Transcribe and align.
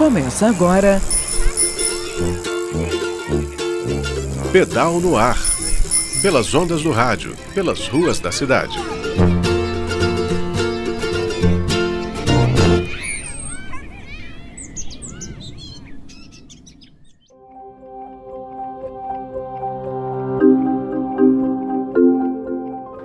Começa 0.00 0.48
agora. 0.48 0.98
Pedal 4.50 4.98
no 4.98 5.14
ar. 5.14 5.38
Pelas 6.22 6.54
ondas 6.54 6.80
do 6.80 6.90
rádio, 6.90 7.36
pelas 7.52 7.86
ruas 7.86 8.18
da 8.18 8.32
cidade. 8.32 8.78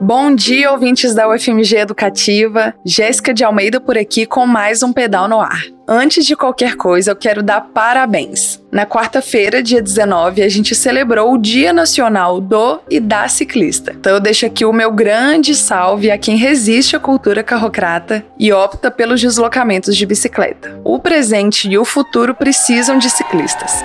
Bom 0.07 0.35
dia, 0.35 0.71
ouvintes 0.71 1.15
da 1.15 1.27
UFMG 1.27 1.77
Educativa. 1.77 2.75
Jéssica 2.85 3.33
de 3.33 3.43
Almeida 3.43 3.81
por 3.81 3.97
aqui 3.97 4.27
com 4.27 4.45
mais 4.45 4.83
um 4.83 4.93
Pedal 4.93 5.27
no 5.27 5.41
Ar. 5.41 5.63
Antes 5.87 6.27
de 6.27 6.35
qualquer 6.35 6.75
coisa, 6.75 7.09
eu 7.09 7.15
quero 7.15 7.41
dar 7.41 7.59
parabéns. 7.73 8.63
Na 8.71 8.85
quarta-feira, 8.85 9.63
dia 9.63 9.81
19, 9.81 10.43
a 10.43 10.47
gente 10.47 10.75
celebrou 10.75 11.33
o 11.33 11.39
Dia 11.39 11.73
Nacional 11.73 12.39
do 12.39 12.81
e 12.87 12.99
da 12.99 13.27
Ciclista. 13.27 13.95
Então 13.99 14.13
eu 14.13 14.19
deixo 14.19 14.45
aqui 14.45 14.63
o 14.63 14.71
meu 14.71 14.91
grande 14.91 15.55
salve 15.55 16.11
a 16.11 16.19
quem 16.19 16.37
resiste 16.37 16.95
à 16.95 16.99
cultura 16.99 17.41
carrocrata 17.41 18.23
e 18.37 18.53
opta 18.53 18.91
pelos 18.91 19.19
deslocamentos 19.19 19.97
de 19.97 20.05
bicicleta. 20.05 20.79
O 20.83 20.99
presente 20.99 21.67
e 21.67 21.79
o 21.79 21.83
futuro 21.83 22.35
precisam 22.35 22.99
de 22.99 23.09
ciclistas. 23.09 23.83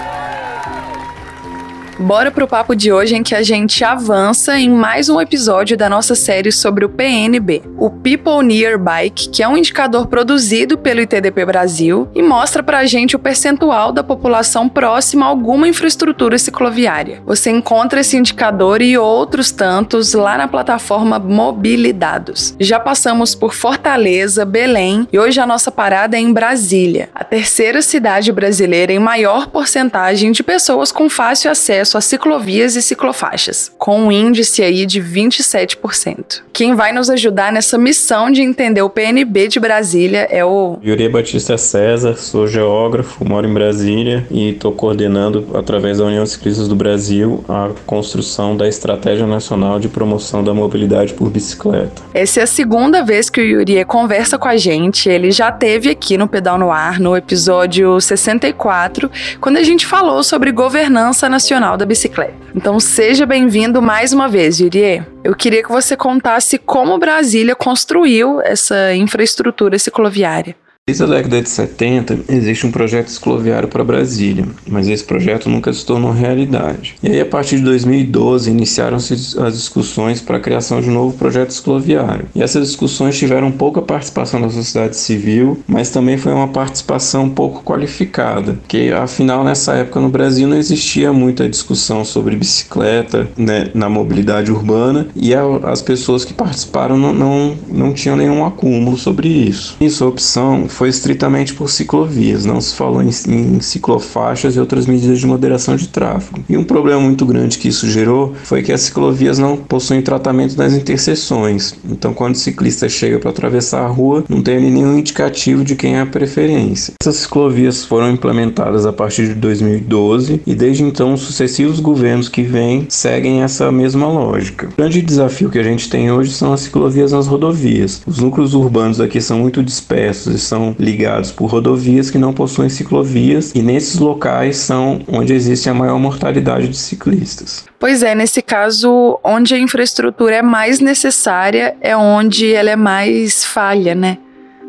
Bora 2.00 2.30
pro 2.30 2.48
papo 2.48 2.74
de 2.74 2.90
hoje 2.90 3.14
em 3.14 3.22
que 3.22 3.34
a 3.34 3.42
gente 3.42 3.84
avança 3.84 4.58
em 4.58 4.70
mais 4.70 5.10
um 5.10 5.20
episódio 5.20 5.76
da 5.76 5.86
nossa 5.86 6.14
série 6.14 6.50
sobre 6.50 6.82
o 6.82 6.88
PNB, 6.88 7.62
o 7.76 7.90
People 7.90 8.42
Near 8.42 8.78
Bike, 8.78 9.28
que 9.28 9.42
é 9.42 9.48
um 9.48 9.54
indicador 9.54 10.06
produzido 10.06 10.78
pelo 10.78 11.02
ITDP 11.02 11.44
Brasil 11.44 12.08
e 12.14 12.22
mostra 12.22 12.62
pra 12.62 12.86
gente 12.86 13.16
o 13.16 13.18
percentual 13.18 13.92
da 13.92 14.02
população 14.02 14.66
próxima 14.66 15.26
a 15.26 15.28
alguma 15.28 15.68
infraestrutura 15.68 16.38
cicloviária. 16.38 17.22
Você 17.26 17.50
encontra 17.50 18.00
esse 18.00 18.16
indicador 18.16 18.80
e 18.80 18.96
outros 18.96 19.50
tantos 19.50 20.14
lá 20.14 20.38
na 20.38 20.48
plataforma 20.48 21.18
Mobilidados. 21.18 22.56
Já 22.58 22.80
passamos 22.80 23.34
por 23.34 23.52
Fortaleza, 23.52 24.46
Belém 24.46 25.06
e 25.12 25.18
hoje 25.18 25.38
a 25.38 25.46
nossa 25.46 25.70
parada 25.70 26.16
é 26.16 26.20
em 26.20 26.32
Brasília, 26.32 27.10
a 27.14 27.22
terceira 27.22 27.82
cidade 27.82 28.32
brasileira 28.32 28.90
em 28.90 28.98
maior 28.98 29.48
porcentagem 29.48 30.32
de 30.32 30.42
pessoas 30.42 30.90
com 30.90 31.10
fácil 31.10 31.50
acesso 31.50 31.89
acesso 31.90 31.98
a 31.98 32.00
ciclovias 32.00 32.76
e 32.76 32.82
ciclofaixas, 32.82 33.72
com 33.78 34.00
um 34.00 34.12
índice 34.12 34.62
aí 34.62 34.86
de 34.86 35.00
27%. 35.00 36.42
Quem 36.52 36.74
vai 36.74 36.92
nos 36.92 37.10
ajudar 37.10 37.52
nessa 37.52 37.78
missão 37.78 38.30
de 38.30 38.42
entender 38.42 38.82
o 38.82 38.90
PNB 38.90 39.48
de 39.48 39.60
Brasília 39.60 40.28
é 40.30 40.44
o 40.44 40.78
Yuri 40.84 41.08
Batista 41.08 41.56
César, 41.56 42.16
sou 42.16 42.46
geógrafo, 42.46 43.24
moro 43.24 43.48
em 43.48 43.52
Brasília 43.54 44.26
e 44.30 44.50
estou 44.50 44.72
coordenando, 44.72 45.48
através 45.54 45.98
da 45.98 46.04
União 46.04 46.24
Ciclistas 46.26 46.68
do 46.68 46.76
Brasil, 46.76 47.44
a 47.48 47.70
construção 47.86 48.56
da 48.56 48.68
Estratégia 48.68 49.26
Nacional 49.26 49.80
de 49.80 49.88
Promoção 49.88 50.44
da 50.44 50.52
Mobilidade 50.52 51.14
por 51.14 51.30
Bicicleta. 51.30 52.02
Essa 52.12 52.40
é 52.40 52.42
a 52.42 52.46
segunda 52.46 53.02
vez 53.02 53.30
que 53.30 53.40
o 53.40 53.44
Yuri 53.44 53.84
conversa 53.84 54.38
com 54.38 54.48
a 54.48 54.56
gente. 54.56 55.08
Ele 55.08 55.30
já 55.30 55.50
teve 55.50 55.90
aqui 55.90 56.18
no 56.18 56.28
Pedal 56.28 56.58
no 56.58 56.70
Ar, 56.70 57.00
no 57.00 57.16
episódio 57.16 58.00
64, 58.00 59.10
quando 59.40 59.56
a 59.56 59.62
gente 59.62 59.86
falou 59.86 60.22
sobre 60.22 60.52
governança 60.52 61.28
nacional 61.28 61.76
da 61.80 61.86
bicicleta. 61.86 62.34
Então 62.54 62.78
seja 62.78 63.26
bem-vindo 63.26 63.82
mais 63.82 64.12
uma 64.12 64.28
vez, 64.28 64.60
Yurie. 64.60 65.02
Eu 65.24 65.34
queria 65.34 65.62
que 65.62 65.70
você 65.70 65.96
contasse 65.96 66.58
como 66.58 66.98
Brasília 66.98 67.56
construiu 67.56 68.40
essa 68.40 68.94
infraestrutura 68.94 69.78
cicloviária. 69.78 70.54
Desde 70.90 71.04
a 71.04 71.06
década 71.06 71.40
de 71.40 71.48
70 71.48 72.18
existe 72.28 72.66
um 72.66 72.72
projeto 72.72 73.12
cicloviário 73.12 73.68
para 73.68 73.84
Brasília, 73.84 74.44
mas 74.66 74.88
esse 74.88 75.04
projeto 75.04 75.48
nunca 75.48 75.72
se 75.72 75.86
tornou 75.86 76.10
realidade. 76.10 76.96
E 77.00 77.06
aí, 77.06 77.20
a 77.20 77.24
partir 77.24 77.58
de 77.58 77.62
2012, 77.62 78.50
iniciaram-se 78.50 79.38
as 79.38 79.54
discussões 79.54 80.20
para 80.20 80.38
a 80.38 80.40
criação 80.40 80.80
de 80.80 80.90
um 80.90 80.92
novo 80.92 81.16
projeto 81.16 81.52
cicloviário. 81.52 82.26
E 82.34 82.42
essas 82.42 82.66
discussões 82.66 83.16
tiveram 83.16 83.52
pouca 83.52 83.80
participação 83.80 84.40
da 84.40 84.50
sociedade 84.50 84.96
civil, 84.96 85.60
mas 85.64 85.90
também 85.90 86.16
foi 86.16 86.32
uma 86.32 86.48
participação 86.48 87.30
pouco 87.30 87.62
qualificada, 87.62 88.58
que 88.66 88.90
afinal 88.90 89.44
nessa 89.44 89.74
época 89.74 90.00
no 90.00 90.08
Brasil 90.08 90.48
não 90.48 90.56
existia 90.56 91.12
muita 91.12 91.48
discussão 91.48 92.04
sobre 92.04 92.34
bicicleta 92.34 93.28
né, 93.36 93.70
na 93.74 93.88
mobilidade 93.88 94.50
urbana 94.50 95.06
e 95.14 95.32
a, 95.36 95.42
as 95.70 95.82
pessoas 95.82 96.24
que 96.24 96.34
participaram 96.34 96.98
não, 96.98 97.14
não, 97.14 97.56
não 97.68 97.92
tinham 97.92 98.16
nenhum 98.16 98.44
acúmulo 98.44 98.96
sobre 98.96 99.28
isso. 99.28 99.76
Isso, 99.80 100.02
a 100.02 100.08
opção 100.08 100.68
foi 100.80 100.88
estritamente 100.88 101.52
por 101.52 101.68
ciclovias, 101.68 102.46
não 102.46 102.58
se 102.58 102.74
falou 102.74 103.02
em, 103.02 103.10
em 103.28 103.60
ciclofaixas 103.60 104.56
e 104.56 104.58
outras 104.58 104.86
medidas 104.86 105.20
de 105.20 105.26
moderação 105.26 105.76
de 105.76 105.86
tráfego. 105.86 106.42
E 106.48 106.56
um 106.56 106.64
problema 106.64 106.98
muito 106.98 107.26
grande 107.26 107.58
que 107.58 107.68
isso 107.68 107.86
gerou 107.86 108.32
foi 108.44 108.62
que 108.62 108.72
as 108.72 108.80
ciclovias 108.80 109.38
não 109.38 109.58
possuem 109.58 110.00
tratamento 110.00 110.56
nas 110.56 110.72
interseções. 110.72 111.74
Então, 111.84 112.14
quando 112.14 112.34
o 112.34 112.38
ciclista 112.38 112.88
chega 112.88 113.18
para 113.18 113.28
atravessar 113.28 113.84
a 113.84 113.88
rua, 113.88 114.24
não 114.26 114.40
tem 114.40 114.58
nenhum 114.58 114.98
indicativo 114.98 115.62
de 115.64 115.76
quem 115.76 115.96
é 115.96 116.00
a 116.00 116.06
preferência. 116.06 116.94
Essas 116.98 117.16
ciclovias 117.16 117.84
foram 117.84 118.10
implementadas 118.10 118.86
a 118.86 118.92
partir 118.92 119.28
de 119.28 119.34
2012 119.34 120.40
e 120.46 120.54
desde 120.54 120.82
então 120.82 121.12
os 121.12 121.20
sucessivos 121.20 121.78
governos 121.78 122.30
que 122.30 122.40
vêm 122.40 122.86
seguem 122.88 123.42
essa 123.42 123.70
mesma 123.70 124.08
lógica. 124.08 124.68
O 124.72 124.76
grande 124.78 125.02
desafio 125.02 125.50
que 125.50 125.58
a 125.58 125.62
gente 125.62 125.90
tem 125.90 126.10
hoje 126.10 126.32
são 126.32 126.54
as 126.54 126.60
ciclovias 126.60 127.12
nas 127.12 127.26
rodovias. 127.26 128.00
Os 128.06 128.18
núcleos 128.18 128.54
urbanos 128.54 128.98
aqui 128.98 129.20
são 129.20 129.40
muito 129.40 129.62
dispersos 129.62 130.34
e 130.34 130.38
são 130.38 130.59
são 130.60 130.76
ligados 130.78 131.32
por 131.32 131.46
rodovias 131.46 132.10
que 132.10 132.18
não 132.18 132.34
possuem 132.34 132.68
ciclovias 132.68 133.52
e 133.54 133.62
nesses 133.62 133.98
locais 133.98 134.58
são 134.58 135.00
onde 135.08 135.32
existe 135.32 135.70
a 135.70 135.74
maior 135.74 135.98
mortalidade 135.98 136.68
de 136.68 136.76
ciclistas. 136.76 137.64
Pois 137.78 138.02
é, 138.02 138.14
nesse 138.14 138.42
caso, 138.42 139.18
onde 139.24 139.54
a 139.54 139.58
infraestrutura 139.58 140.36
é 140.36 140.42
mais 140.42 140.78
necessária 140.80 141.74
é 141.80 141.96
onde 141.96 142.52
ela 142.52 142.70
é 142.70 142.76
mais 142.76 143.44
falha, 143.44 143.94
né? 143.94 144.18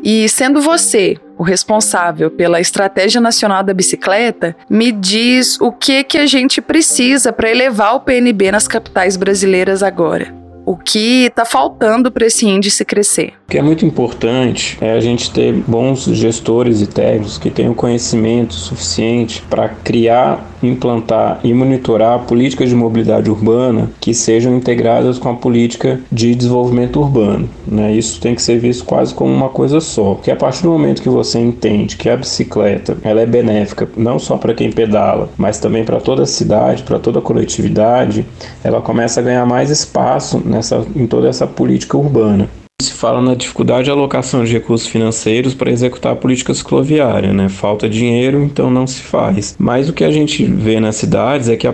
E 0.02 0.28
sendo 0.28 0.60
você 0.60 1.16
o 1.38 1.42
responsável 1.42 2.30
pela 2.30 2.60
Estratégia 2.60 3.20
Nacional 3.20 3.62
da 3.62 3.74
Bicicleta, 3.74 4.56
me 4.68 4.90
diz 4.90 5.60
o 5.60 5.70
que 5.70 6.02
que 6.04 6.18
a 6.18 6.26
gente 6.26 6.60
precisa 6.60 7.32
para 7.32 7.50
elevar 7.50 7.94
o 7.94 8.00
PNB 8.00 8.52
nas 8.52 8.66
capitais 8.66 9.16
brasileiras 9.16 9.82
agora. 9.82 10.41
O 10.64 10.76
que 10.76 11.24
está 11.24 11.44
faltando 11.44 12.10
para 12.10 12.26
esse 12.26 12.46
índice 12.46 12.84
crescer? 12.84 13.32
O 13.48 13.50
que 13.50 13.58
é 13.58 13.62
muito 13.62 13.84
importante 13.84 14.78
é 14.80 14.92
a 14.92 15.00
gente 15.00 15.30
ter 15.32 15.52
bons 15.52 16.04
gestores 16.04 16.80
e 16.80 16.86
técnicos 16.86 17.36
que 17.36 17.50
tenham 17.50 17.74
conhecimento 17.74 18.54
suficiente 18.54 19.42
para 19.50 19.68
criar, 19.68 20.46
implantar 20.66 21.40
e 21.44 21.52
monitorar 21.52 22.20
políticas 22.20 22.68
de 22.68 22.74
mobilidade 22.74 23.30
urbana 23.30 23.90
que 24.00 24.14
sejam 24.14 24.56
integradas 24.56 25.18
com 25.18 25.28
a 25.28 25.34
política 25.34 26.00
de 26.10 26.34
desenvolvimento 26.34 27.00
urbano. 27.00 27.48
Né? 27.66 27.92
Isso 27.92 28.20
tem 28.20 28.34
que 28.34 28.42
ser 28.42 28.58
visto 28.58 28.84
quase 28.84 29.14
como 29.14 29.32
uma 29.32 29.48
coisa 29.48 29.80
só, 29.80 30.14
porque 30.14 30.30
a 30.30 30.36
partir 30.36 30.62
do 30.62 30.70
momento 30.70 31.02
que 31.02 31.08
você 31.08 31.38
entende 31.38 31.96
que 31.96 32.08
a 32.08 32.16
bicicleta 32.16 32.96
ela 33.02 33.20
é 33.20 33.26
benéfica 33.26 33.88
não 33.96 34.18
só 34.18 34.36
para 34.36 34.54
quem 34.54 34.70
pedala, 34.70 35.28
mas 35.36 35.58
também 35.58 35.84
para 35.84 36.00
toda 36.00 36.22
a 36.22 36.26
cidade, 36.26 36.82
para 36.82 36.98
toda 36.98 37.18
a 37.18 37.22
coletividade, 37.22 38.26
ela 38.62 38.80
começa 38.80 39.20
a 39.20 39.22
ganhar 39.22 39.46
mais 39.46 39.70
espaço 39.70 40.40
nessa, 40.44 40.84
em 40.94 41.06
toda 41.06 41.28
essa 41.28 41.46
política 41.46 41.96
urbana 41.96 42.48
fala 43.02 43.20
na 43.20 43.34
dificuldade 43.34 43.86
de 43.86 43.90
alocação 43.90 44.44
de 44.44 44.52
recursos 44.52 44.86
financeiros 44.86 45.54
para 45.54 45.72
executar 45.72 46.12
a 46.12 46.16
política 46.16 46.54
cicloviária, 46.54 47.32
né? 47.32 47.48
Falta 47.48 47.88
dinheiro, 47.88 48.44
então 48.44 48.70
não 48.70 48.86
se 48.86 49.02
faz. 49.02 49.56
Mas 49.58 49.88
o 49.88 49.92
que 49.92 50.04
a 50.04 50.12
gente 50.12 50.44
vê 50.44 50.78
nas 50.78 50.94
cidades 50.94 51.48
é 51.48 51.56
que, 51.56 51.66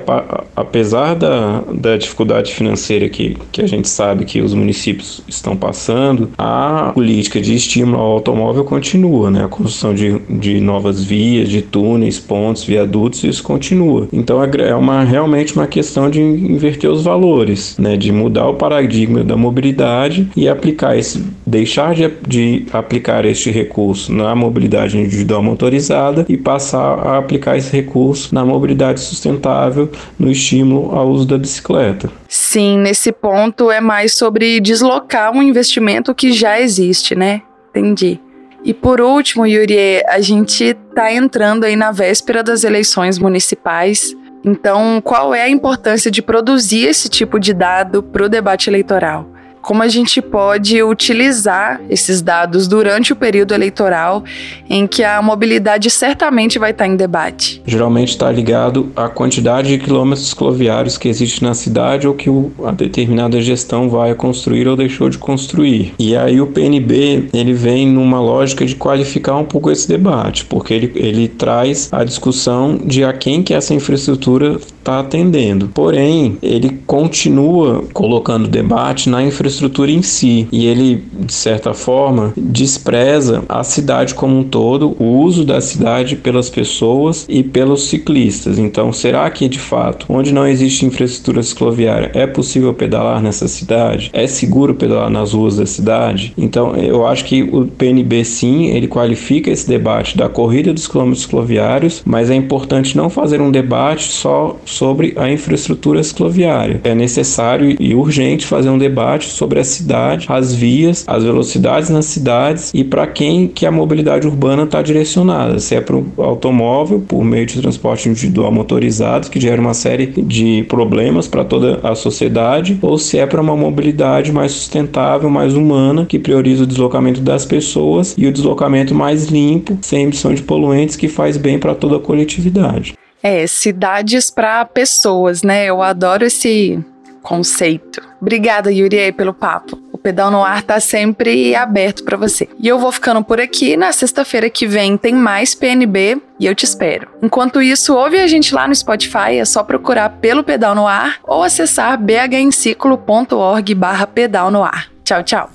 apesar 0.56 1.14
da, 1.14 1.60
da 1.70 1.98
dificuldade 1.98 2.54
financeira 2.54 3.10
que, 3.10 3.36
que 3.52 3.60
a 3.60 3.66
gente 3.66 3.90
sabe 3.90 4.24
que 4.24 4.40
os 4.40 4.54
municípios 4.54 5.22
estão 5.28 5.54
passando, 5.54 6.30
a 6.38 6.92
política 6.94 7.38
de 7.42 7.54
estímulo 7.54 7.98
ao 7.98 8.12
automóvel 8.12 8.64
continua, 8.64 9.30
né? 9.30 9.44
A 9.44 9.48
construção 9.48 9.92
de, 9.92 10.18
de 10.30 10.62
novas 10.62 11.04
vias, 11.04 11.50
de 11.50 11.60
túneis, 11.60 12.18
pontes, 12.18 12.64
viadutos, 12.64 13.22
isso 13.22 13.42
continua. 13.42 14.08
Então 14.14 14.42
é, 14.42 14.74
uma, 14.74 15.04
realmente 15.04 15.54
uma 15.54 15.66
questão 15.66 16.08
de 16.08 16.22
inverter 16.22 16.90
os 16.90 17.02
valores, 17.02 17.76
né? 17.76 17.98
De 17.98 18.10
mudar 18.10 18.48
o 18.48 18.54
paradigma 18.54 19.22
da 19.22 19.36
mobilidade 19.36 20.26
e 20.34 20.48
aplicar 20.48 20.96
esse, 20.96 21.17
deixar 21.46 21.94
de, 21.94 22.10
de 22.26 22.66
aplicar 22.72 23.24
este 23.24 23.50
recurso 23.50 24.12
na 24.12 24.34
mobilidade 24.34 24.98
individual 24.98 25.42
motorizada 25.42 26.24
e 26.28 26.36
passar 26.36 26.98
a 26.98 27.18
aplicar 27.18 27.56
esse 27.56 27.72
recurso 27.72 28.34
na 28.34 28.44
mobilidade 28.44 29.00
sustentável, 29.00 29.90
no 30.18 30.30
estímulo 30.30 30.94
ao 30.96 31.08
uso 31.08 31.26
da 31.26 31.38
bicicleta. 31.38 32.10
Sim, 32.28 32.78
nesse 32.78 33.12
ponto 33.12 33.70
é 33.70 33.80
mais 33.80 34.14
sobre 34.14 34.60
deslocar 34.60 35.32
um 35.32 35.42
investimento 35.42 36.14
que 36.14 36.32
já 36.32 36.60
existe, 36.60 37.14
né? 37.14 37.42
Entendi. 37.70 38.20
E 38.64 38.74
por 38.74 39.00
último, 39.00 39.46
Yuri, 39.46 40.02
a 40.08 40.20
gente 40.20 40.64
está 40.64 41.12
entrando 41.12 41.64
aí 41.64 41.76
na 41.76 41.92
véspera 41.92 42.42
das 42.42 42.64
eleições 42.64 43.18
municipais. 43.18 44.14
Então, 44.44 45.00
qual 45.02 45.34
é 45.34 45.42
a 45.42 45.48
importância 45.48 46.10
de 46.10 46.20
produzir 46.20 46.88
esse 46.88 47.08
tipo 47.08 47.38
de 47.38 47.52
dado 47.52 48.02
para 48.02 48.24
o 48.24 48.28
debate 48.28 48.68
eleitoral? 48.68 49.26
Como 49.68 49.82
a 49.82 49.88
gente 49.88 50.22
pode 50.22 50.82
utilizar 50.82 51.78
esses 51.90 52.22
dados 52.22 52.66
durante 52.66 53.12
o 53.12 53.16
período 53.16 53.52
eleitoral 53.52 54.24
em 54.66 54.86
que 54.86 55.04
a 55.04 55.20
mobilidade 55.20 55.90
certamente 55.90 56.58
vai 56.58 56.70
estar 56.70 56.86
em 56.86 56.96
debate. 56.96 57.60
Geralmente 57.66 58.08
está 58.08 58.32
ligado 58.32 58.90
à 58.96 59.10
quantidade 59.10 59.68
de 59.68 59.76
quilômetros 59.76 60.32
cloviários 60.32 60.96
que 60.96 61.06
existe 61.06 61.44
na 61.44 61.52
cidade 61.52 62.08
ou 62.08 62.14
que 62.14 62.30
a 62.64 62.70
determinada 62.70 63.38
gestão 63.42 63.90
vai 63.90 64.14
construir 64.14 64.66
ou 64.66 64.74
deixou 64.74 65.10
de 65.10 65.18
construir. 65.18 65.92
E 65.98 66.16
aí 66.16 66.40
o 66.40 66.46
PNB 66.46 67.28
ele 67.34 67.52
vem 67.52 67.86
numa 67.86 68.22
lógica 68.22 68.64
de 68.64 68.74
qualificar 68.74 69.36
um 69.36 69.44
pouco 69.44 69.70
esse 69.70 69.86
debate, 69.86 70.46
porque 70.46 70.72
ele, 70.72 70.92
ele 70.94 71.28
traz 71.28 71.90
a 71.92 72.04
discussão 72.04 72.80
de 72.82 73.04
a 73.04 73.12
quem 73.12 73.42
que 73.42 73.52
essa 73.52 73.74
infraestrutura 73.74 74.58
está 74.88 75.00
atendendo. 75.00 75.68
Porém, 75.68 76.38
ele 76.42 76.80
continua 76.86 77.84
colocando 77.92 78.48
debate 78.48 79.10
na 79.10 79.22
infraestrutura 79.22 79.90
em 79.90 80.00
si 80.00 80.48
e 80.50 80.66
ele, 80.66 81.04
de 81.12 81.32
certa 81.32 81.74
forma, 81.74 82.32
despreza 82.36 83.44
a 83.48 83.62
cidade 83.62 84.14
como 84.14 84.38
um 84.38 84.42
todo, 84.42 84.96
o 84.98 85.20
uso 85.20 85.44
da 85.44 85.60
cidade 85.60 86.16
pelas 86.16 86.48
pessoas 86.48 87.26
e 87.28 87.42
pelos 87.42 87.88
ciclistas. 87.88 88.58
Então, 88.58 88.92
será 88.92 89.28
que 89.30 89.48
de 89.48 89.58
fato, 89.58 90.06
onde 90.08 90.32
não 90.32 90.46
existe 90.46 90.86
infraestrutura 90.86 91.42
cicloviária, 91.42 92.10
é 92.14 92.26
possível 92.26 92.72
pedalar 92.72 93.22
nessa 93.22 93.46
cidade? 93.46 94.10
É 94.12 94.26
seguro 94.26 94.74
pedalar 94.74 95.10
nas 95.10 95.32
ruas 95.32 95.56
da 95.56 95.66
cidade? 95.66 96.32
Então, 96.38 96.74
eu 96.76 97.06
acho 97.06 97.24
que 97.24 97.42
o 97.42 97.66
PNB 97.66 98.24
sim, 98.24 98.66
ele 98.68 98.88
qualifica 98.88 99.50
esse 99.50 99.68
debate 99.68 100.16
da 100.16 100.28
corrida 100.28 100.72
dos 100.72 100.86
quilômetros 100.86 101.22
cicloviários, 101.22 102.02
mas 102.06 102.30
é 102.30 102.34
importante 102.34 102.96
não 102.96 103.10
fazer 103.10 103.40
um 103.40 103.50
debate 103.50 104.04
só 104.04 104.56
sobre 104.78 105.12
a 105.16 105.28
infraestrutura 105.28 106.02
cicloviária. 106.02 106.80
É 106.84 106.94
necessário 106.94 107.76
e 107.80 107.94
urgente 107.94 108.46
fazer 108.46 108.70
um 108.70 108.78
debate 108.78 109.26
sobre 109.26 109.58
a 109.58 109.64
cidade, 109.64 110.26
as 110.28 110.54
vias, 110.54 111.04
as 111.06 111.24
velocidades 111.24 111.90
nas 111.90 112.06
cidades 112.06 112.70
e 112.72 112.84
para 112.84 113.06
quem 113.06 113.48
que 113.48 113.66
a 113.66 113.72
mobilidade 113.72 114.26
urbana 114.26 114.62
está 114.62 114.80
direcionada. 114.80 115.58
Se 115.58 115.74
é 115.74 115.80
para 115.80 115.96
o 115.96 116.06
automóvel, 116.18 117.00
por 117.00 117.24
meio 117.24 117.44
de 117.44 117.60
transporte 117.60 118.08
individual 118.08 118.52
motorizado, 118.52 119.30
que 119.30 119.40
gera 119.40 119.60
uma 119.60 119.74
série 119.74 120.06
de 120.06 120.64
problemas 120.68 121.26
para 121.26 121.44
toda 121.44 121.80
a 121.82 121.96
sociedade, 121.96 122.78
ou 122.80 122.98
se 122.98 123.18
é 123.18 123.26
para 123.26 123.40
uma 123.40 123.56
mobilidade 123.56 124.30
mais 124.30 124.52
sustentável, 124.52 125.28
mais 125.28 125.54
humana, 125.54 126.06
que 126.06 126.18
prioriza 126.18 126.62
o 126.62 126.66
deslocamento 126.66 127.20
das 127.20 127.44
pessoas 127.44 128.14
e 128.16 128.26
o 128.26 128.32
deslocamento 128.32 128.94
mais 128.94 129.26
limpo, 129.26 129.76
sem 129.82 130.04
emissão 130.04 130.32
de 130.32 130.42
poluentes, 130.42 130.94
que 130.94 131.08
faz 131.08 131.36
bem 131.36 131.58
para 131.58 131.74
toda 131.74 131.96
a 131.96 132.00
coletividade. 132.00 132.97
É, 133.22 133.46
cidades 133.46 134.30
para 134.30 134.64
pessoas, 134.64 135.42
né? 135.42 135.66
Eu 135.66 135.82
adoro 135.82 136.24
esse 136.24 136.78
conceito. 137.22 138.00
Obrigada, 138.20 138.72
Yuri, 138.72 139.12
pelo 139.12 139.34
papo. 139.34 139.78
O 139.92 139.98
Pedal 139.98 140.30
no 140.30 140.44
Ar 140.44 140.62
tá 140.62 140.80
sempre 140.80 141.54
aberto 141.54 142.04
para 142.04 142.16
você. 142.16 142.48
E 142.58 142.66
eu 142.68 142.78
vou 142.78 142.90
ficando 142.90 143.22
por 143.22 143.40
aqui. 143.40 143.76
Na 143.76 143.92
sexta-feira 143.92 144.48
que 144.48 144.66
vem 144.66 144.96
tem 144.96 145.14
mais 145.14 145.54
PNB 145.54 146.22
e 146.38 146.46
eu 146.46 146.54
te 146.54 146.64
espero. 146.64 147.08
Enquanto 147.22 147.60
isso, 147.60 147.94
ouve 147.94 148.18
a 148.18 148.26
gente 148.26 148.54
lá 148.54 148.66
no 148.66 148.74
Spotify, 148.74 149.36
é 149.38 149.44
só 149.44 149.62
procurar 149.62 150.10
pelo 150.20 150.44
Pedal 150.44 150.74
no 150.74 150.86
Ar 150.86 151.16
ou 151.24 151.42
acessar 151.42 151.98
bhenciclo.org 152.00 153.74
barra 153.74 154.06
pedal 154.06 154.50
no 154.50 154.62
ar. 154.62 154.88
Tchau, 155.04 155.22
tchau. 155.22 155.50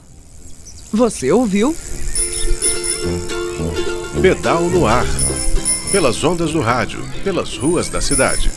Você 0.91 1.31
ouviu? 1.31 1.75
Pedal 4.21 4.61
no 4.61 4.85
Ar 4.85 5.22
pelas 5.93 6.23
ondas 6.23 6.51
do 6.51 6.59
rádio, 6.59 7.05
pelas 7.23 7.55
ruas 7.55 7.87
da 7.87 8.01
cidade. 8.01 8.49